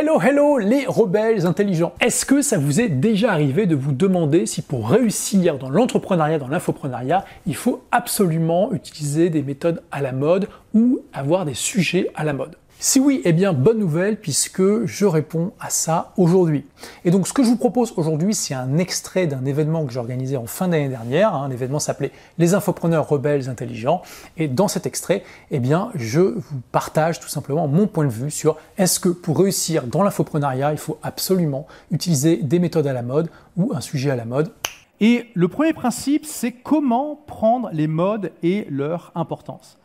[0.00, 1.92] Hello, hello, les rebelles intelligents.
[2.00, 6.38] Est-ce que ça vous est déjà arrivé de vous demander si pour réussir dans l'entrepreneuriat,
[6.38, 12.12] dans l'infoprenariat, il faut absolument utiliser des méthodes à la mode ou avoir des sujets
[12.14, 12.54] à la mode?
[12.80, 16.64] Si oui, eh bien bonne nouvelle puisque je réponds à ça aujourd'hui.
[17.04, 19.98] Et donc ce que je vous propose aujourd'hui, c'est un extrait d'un événement que j'ai
[19.98, 21.34] organisé en fin d'année dernière.
[21.34, 21.46] Hein.
[21.46, 24.02] Un événement s'appelait Les infopreneurs rebelles intelligents.
[24.36, 28.30] Et dans cet extrait, eh bien je vous partage tout simplement mon point de vue
[28.30, 33.02] sur est-ce que pour réussir dans l'infoprenariat, il faut absolument utiliser des méthodes à la
[33.02, 34.52] mode ou un sujet à la mode.
[35.00, 39.78] Et le premier principe, c'est comment prendre les modes et leur importance.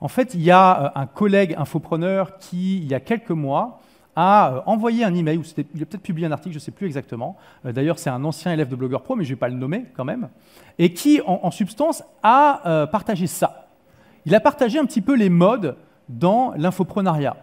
[0.00, 3.80] En fait, il y a euh, un collègue infopreneur qui, il y a quelques mois,
[4.16, 5.42] a euh, envoyé un email, ou
[5.74, 7.36] il a peut-être publié un article, je ne sais plus exactement.
[7.64, 9.56] Euh, d'ailleurs, c'est un ancien élève de Blogueur Pro, mais je ne vais pas le
[9.56, 10.28] nommer quand même.
[10.78, 13.68] Et qui, en, substance, a partagé ça.
[14.26, 15.76] Il a partagé un petit peu les modes
[16.08, 17.36] dans l'infoprenariat.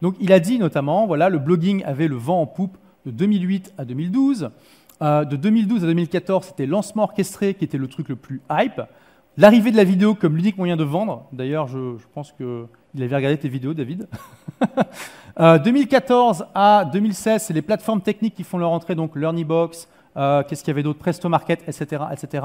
[0.00, 3.74] Donc, il a dit notamment, voilà, le blogging avait le vent en poupe de 2008
[3.78, 4.50] à 2012.
[5.00, 8.80] de 2012 à 2014, c'était lancement orchestré qui était le truc le plus hype.
[9.40, 11.28] L'arrivée de la vidéo comme l'unique moyen de vendre.
[11.30, 14.08] D'ailleurs, je, pense qu'il avait regardé tes vidéos, David.
[15.38, 20.42] 2014 euh, à 2016, c'est les plateformes techniques qui font leur entrée, donc LearnyBox, euh,
[20.42, 22.02] qu'est-ce qu'il y avait d'autre, Presto Market, etc.
[22.10, 22.44] etc.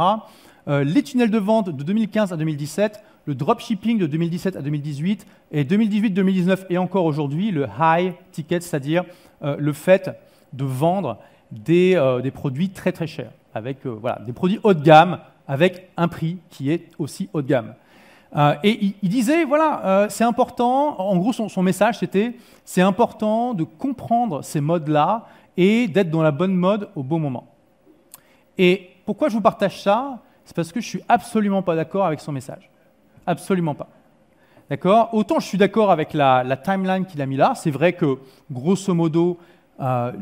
[0.68, 5.26] Euh, les tunnels de vente de 2015 à 2017, le dropshipping de 2017 à 2018,
[5.52, 9.04] et 2018-2019 et encore aujourd'hui, le high ticket, c'est-à-dire
[9.42, 10.12] le fait
[10.54, 11.18] de vendre
[11.52, 15.18] des, des, produits très très chers, avec voilà, des produits haut de gamme
[15.54, 17.76] avec un prix qui est aussi haut de gamme.
[18.36, 22.34] Euh, et il, disait, voilà, euh, c'est important, en gros son, message c'était,
[22.66, 27.46] c'est important de comprendre ces modes-là et d'être dans la bonne mode au bon moment.
[28.58, 30.24] Et pourquoi je vous partage ça?
[30.44, 32.72] C'est parce que je suis absolument pas d'accord avec son message.
[33.28, 33.90] Absolument pas.
[34.72, 35.14] D'accord?
[35.14, 38.18] Autant je suis d'accord avec la, timeline qu'il a mis là, c'est vrai que,
[38.52, 39.38] grosso modo,
[39.80, 40.14] euh,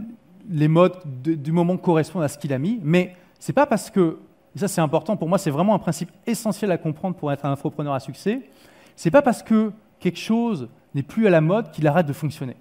[0.49, 4.17] les modes du moment correspondent à ce qu'il a mis, mais c'est pas parce que
[4.55, 7.45] et ça c'est important, pour moi c'est vraiment un principe essentiel à comprendre pour être
[7.45, 8.49] un infopreneur à succès,
[8.95, 12.57] c'est pas parce que quelque chose n'est plus à la mode qu'il arrête de fonctionner.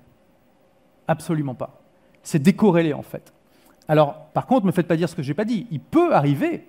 [1.09, 1.81] Absolument pas.
[2.23, 3.33] C'est décorrélé en fait.
[3.89, 5.67] Alors, par contre, ne me faites pas dire ce que je n'ai pas dit.
[5.73, 6.65] Il peut arriver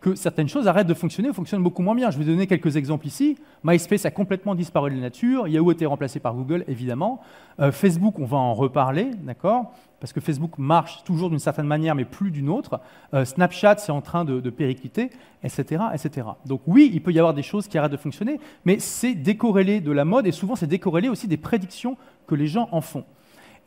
[0.00, 2.10] que certaines choses arrêtent de fonctionner ou fonctionnent beaucoup moins bien.
[2.10, 3.36] Je vais donner quelques exemples ici.
[3.64, 5.46] MySpace a complètement disparu de la nature.
[5.46, 7.20] Yahoo a été remplacé par Google, évidemment.
[7.60, 9.72] Euh, Facebook, on va en reparler, d'accord?
[10.00, 12.80] Parce que Facebook marche toujours d'une certaine manière, mais plus d'une autre.
[13.12, 15.10] Euh, Snapchat, c'est en train de, de péricliter,
[15.44, 16.28] etc., etc.
[16.46, 19.82] Donc oui, il peut y avoir des choses qui arrêtent de fonctionner, mais c'est décorrélé
[19.82, 23.04] de la mode et souvent c'est décorrélé aussi des prédictions que les gens en font.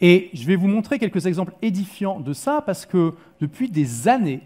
[0.02, 4.42] Et je vais vous montrer quelques exemples édifiants de ça parce que depuis des années,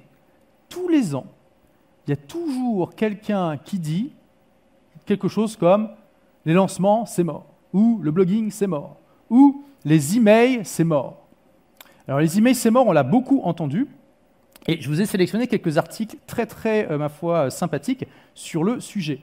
[0.68, 1.26] tous les ans,
[2.08, 4.14] il y a toujours quelqu'un qui dit
[5.06, 5.90] quelque chose comme
[6.46, 8.98] les lancements, c'est mort, ou le blogging, c'est mort,
[9.30, 11.28] ou les emails, c'est mort.
[12.08, 13.88] Alors les emails, c'est mort, on l'a beaucoup entendu,
[14.68, 18.80] et je vous ai sélectionné quelques articles très très, euh, ma foi, sympathiques sur le
[18.80, 19.20] sujet.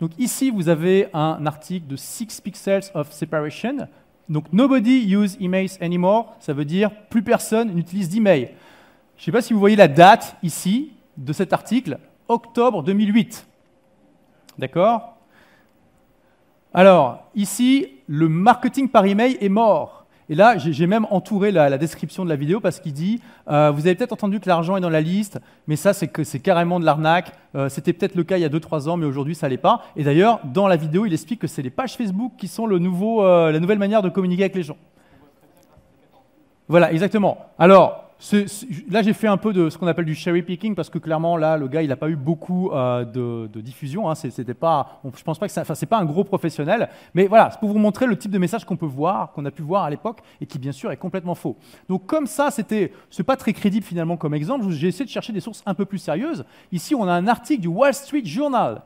[0.00, 3.88] Donc ici, vous avez un article de 6 pixels of separation.
[4.28, 8.50] Donc nobody use emails anymore, ça veut dire plus personne n'utilise d'email.
[9.16, 11.98] Je ne sais pas si vous voyez la date ici de cet article
[12.28, 13.46] octobre 2008.
[14.58, 15.16] D'accord?
[16.74, 20.06] Alors, ici, le marketing par email est mort.
[20.28, 23.86] Et là, j'ai même entouré la, description de la vidéo parce qu'il dit euh, Vous
[23.86, 25.38] avez peut-être entendu que l'argent est dans la liste,
[25.68, 27.32] mais ça, c'est carrément de l'arnaque.
[27.54, 29.84] Euh, c'était peut-être le cas il y a 2-3 ans, mais aujourd'hui, ça l'est pas.
[29.94, 32.80] Et d'ailleurs, dans la vidéo, il explique que c'est les pages Facebook qui sont le
[32.80, 34.76] nouveau, euh, la nouvelle manière de communiquer avec les gens.
[36.68, 37.38] Voilà, exactement.
[37.56, 38.05] Alors,
[38.90, 41.36] là, j'ai fait un peu de ce qu'on appelle du cherry picking parce que clairement,
[41.36, 44.10] là, le gars, il n'a pas eu beaucoup euh, de, diffusion.
[44.10, 44.14] Hein.
[44.14, 47.60] C'était pas, je pense pas que enfin, c'est pas un gros professionnel, mais voilà, c'est
[47.60, 49.90] pour vous montrer le type de message qu'on peut voir, qu'on a pu voir à
[49.90, 51.56] l'époque et qui, bien sûr, est complètement faux.
[51.88, 54.68] Donc, comme ça, c'était, c'est pas très crédible finalement comme exemple.
[54.70, 56.44] J'ai essayé de chercher des sources un peu plus sérieuses.
[56.72, 58.82] Ici, on a un article du Wall Street Journal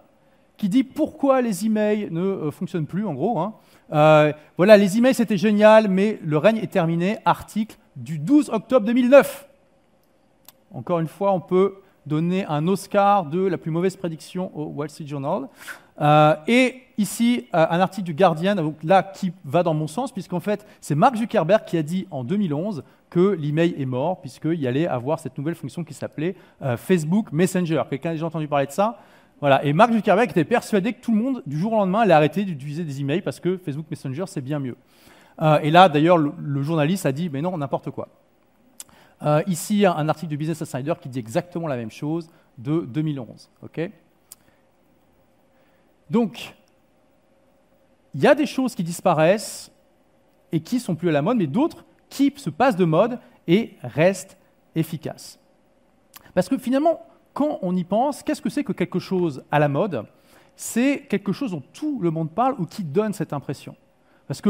[0.60, 3.38] qui dit pourquoi les emails ne euh, fonctionnent plus, en gros.
[3.38, 3.54] Hein.
[3.92, 7.16] Euh, voilà, les emails c'était génial, mais le règne est terminé.
[7.24, 9.48] Article du 12 octobre 2009.
[10.72, 11.74] Encore une fois, on peut
[12.06, 15.48] donner un Oscar de la plus mauvaise prédiction au Wall Street Journal.
[16.00, 20.12] Euh, et ici, euh, un article du Guardian, donc là, qui va dans mon sens,
[20.12, 24.66] puisqu'en fait, c'est Mark Zuckerberg qui a dit en 2011 que l'email est mort, puisqu'il
[24.66, 27.82] allait avoir cette nouvelle fonction qui s'appelait euh, Facebook Messenger.
[27.90, 28.98] Quelqu'un a déjà entendu parler de ça?
[29.40, 29.64] Voilà.
[29.64, 32.44] Et Mark Zuckerberg était persuadé que tout le monde, du jour au lendemain, allait arrêter
[32.44, 34.76] d'utiliser des emails parce que Facebook Messenger, c'est bien mieux.
[35.40, 38.08] Euh, et là, d'ailleurs, le, journaliste a dit, mais non, n'importe quoi.
[39.22, 43.50] Euh, ici, un article du Business Insider qui dit exactement la même chose de 2011.
[46.08, 46.54] Donc,
[48.14, 49.70] il y a des choses qui disparaissent
[50.52, 53.76] et qui sont plus à la mode, mais d'autres qui se passe de mode et
[53.82, 54.36] reste
[54.74, 55.38] efficace.
[56.34, 59.68] Parce que finalement, quand on y pense, qu'est-ce que c'est que quelque chose à la
[59.68, 60.04] mode?
[60.56, 63.76] C'est quelque chose dont tout le monde parle ou qui donne cette impression.
[64.26, 64.40] Parce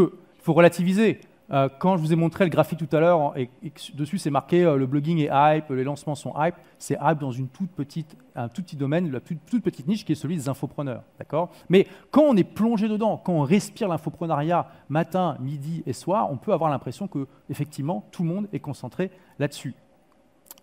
[0.40, 1.20] qu'il faut relativiser.
[1.52, 3.50] Euh, quand je vous ai montré le graphique tout à l'heure, et,
[3.94, 7.32] dessus c'est marqué euh, le blogging est hype, les lancements sont hype, c'est hype dans
[7.32, 10.48] une toute petite, un tout petit domaine, la toute petite niche qui est celui des
[10.48, 11.02] infopreneurs.
[11.68, 16.36] Mais quand on est plongé dedans, quand on respire l'infoprenariat matin, midi et soir, on
[16.36, 19.10] peut avoir l'impression que effectivement tout le monde est concentré
[19.40, 19.74] là-dessus.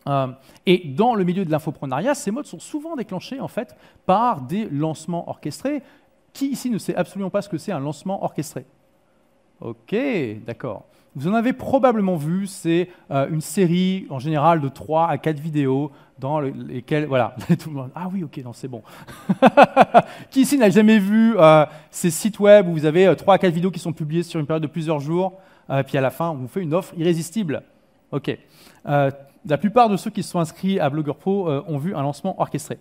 [0.07, 0.27] Euh,
[0.65, 3.75] et dans le milieu de l'infoprenariat, ces modes sont souvent déclenchés en fait
[4.05, 5.83] par des lancements orchestrés.
[6.31, 8.65] Qui ici ne sait absolument pas ce que c'est un lancement orchestré?
[9.61, 9.95] Ok,
[10.45, 10.85] d'accord.
[11.15, 15.39] Vous en avez probablement vu, c'est euh, une série en général de 3 à 4
[15.39, 18.83] vidéos dans lesquelles, voilà, tout le monde, ah oui, ok, non, c'est bon.
[20.29, 23.53] qui ici n'a jamais vu euh, ces sites web où vous avez 3 à 4
[23.53, 25.33] vidéos qui sont publiées sur une période de plusieurs jours,
[25.69, 27.61] et puis à la fin, on vous fait une offre irrésistible
[28.11, 28.37] Ok
[29.49, 32.01] la plupart de ceux qui se sont inscrits à Blogger Pro euh, ont vu un
[32.01, 32.77] lancement orchestré.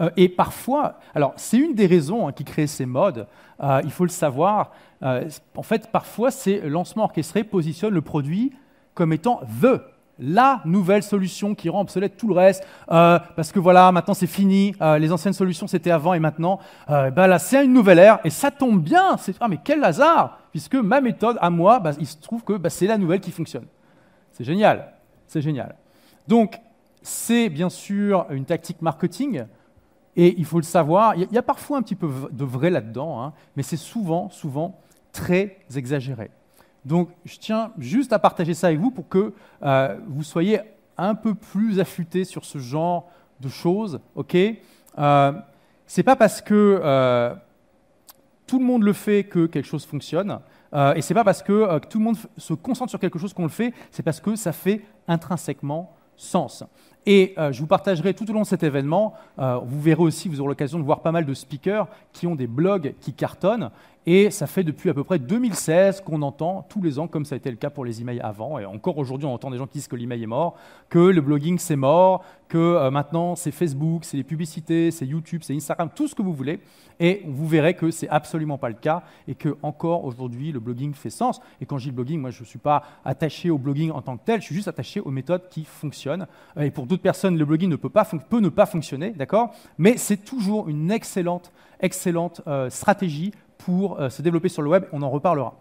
[0.00, 3.26] Euh, et parfois, alors c'est une des raisons hein, qui crée ces modes,
[3.62, 4.72] euh, il faut le savoir.
[5.02, 8.52] en fait, parfois, ces lancements orchestrés positionnent le produit
[8.94, 9.80] comme étant the,
[10.18, 14.74] la nouvelle solution qui rend obsolète tout le reste, parce que voilà, maintenant c'est fini,
[14.98, 18.50] les anciennes solutions c'était avant et maintenant, bah là c'est une nouvelle ère, et ça
[18.50, 22.18] tombe bien, c'est ah mais quel hasard, puisque ma méthode à moi, bah, il se
[22.18, 23.66] trouve que bah, c'est la nouvelle qui fonctionne.
[24.32, 24.92] C'est génial,
[25.26, 25.74] c'est génial.
[26.28, 26.60] Donc,
[27.02, 29.44] c'est bien sûr une tactique marketing,
[30.16, 33.22] et il faut le savoir, il y, a parfois un petit peu de vrai là-dedans,
[33.22, 34.78] hein, mais c'est souvent, souvent
[35.12, 36.30] très exagéré.
[36.84, 39.32] Donc, je tiens juste à partager ça avec vous pour que
[39.62, 40.60] euh, vous soyez
[40.98, 43.08] un peu plus affûtés sur ce genre
[43.40, 44.00] de choses.
[44.14, 44.36] Ok?
[44.98, 45.32] Euh,
[45.86, 47.34] C'est pas parce que euh,
[48.46, 50.40] tout le monde le fait que quelque chose fonctionne.
[50.74, 53.42] Euh, et c'est pas parce que tout le monde se concentre sur quelque chose qu'on
[53.42, 56.64] le fait, c'est parce que ça fait intrinsèquement sens.
[57.04, 60.28] Et euh, je vous partagerai tout au long de cet événement, euh, vous verrez aussi,
[60.28, 63.70] vous aurez l'occasion de voir pas mal de speakers qui ont des blogs qui cartonnent.
[64.04, 67.36] Et ça fait depuis à peu près 2016 qu'on entend tous les ans, comme ça
[67.36, 69.68] a été le cas pour les emails avant, et encore aujourd'hui on entend des gens
[69.68, 70.56] qui disent que l'email est mort,
[70.88, 75.42] que le blogging c'est mort, que euh, maintenant c'est Facebook, c'est les publicités, c'est YouTube,
[75.44, 76.60] c'est Instagram, tout ce que vous voulez.
[76.98, 80.94] Et vous verrez que c'est absolument pas le cas et que encore aujourd'hui le blogging
[80.94, 81.40] fait sens.
[81.60, 84.16] Et quand je dis blogging, moi je ne suis pas attaché au blogging en tant
[84.16, 86.01] que tel, je suis juste attaché aux méthodes qui fonctionnent.
[86.60, 89.54] Et pour d'autres personnes, le blogging ne peut, pas peut ne pas fonctionner, d'accord?
[89.78, 94.84] Mais c'est toujours une excellente, excellente euh, stratégie pour euh, se développer sur le web.
[94.92, 95.54] On en reparlera.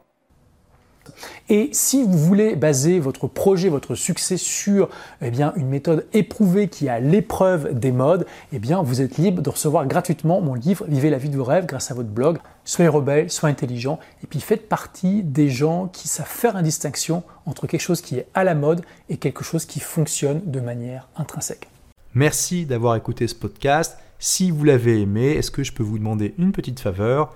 [1.53, 4.87] Et si vous voulez baser votre projet, votre succès sur
[5.21, 9.49] eh une méthode éprouvée qui a l'épreuve des modes, eh bien, vous êtes libre de
[9.49, 12.37] recevoir gratuitement mon livre Vivez la vie de vos rêves grâce à votre blog.
[12.63, 17.21] Soyez rebelle, soyez intelligent, et puis faites partie des gens qui savent faire une distinction
[17.45, 21.09] entre quelque chose qui est à la mode et quelque chose qui fonctionne de manière
[21.17, 21.67] intrinsèque.
[22.13, 23.97] Merci d'avoir écouté ce podcast.
[24.19, 27.35] Si vous l'avez aimé, est-ce que je peux vous demander une petite faveur?